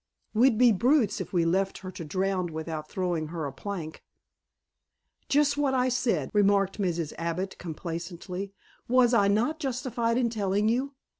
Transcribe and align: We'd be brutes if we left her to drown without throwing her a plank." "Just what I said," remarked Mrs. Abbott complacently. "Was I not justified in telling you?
We'd 0.33 0.57
be 0.57 0.71
brutes 0.71 1.21
if 1.21 1.31
we 1.31 1.45
left 1.45 1.77
her 1.85 1.91
to 1.91 2.03
drown 2.03 2.47
without 2.53 2.89
throwing 2.89 3.27
her 3.27 3.45
a 3.45 3.53
plank." 3.53 4.03
"Just 5.29 5.57
what 5.57 5.75
I 5.75 5.89
said," 5.89 6.31
remarked 6.33 6.79
Mrs. 6.81 7.13
Abbott 7.19 7.55
complacently. 7.59 8.51
"Was 8.87 9.13
I 9.13 9.27
not 9.27 9.59
justified 9.59 10.17
in 10.17 10.31
telling 10.31 10.69
you? 10.69 10.95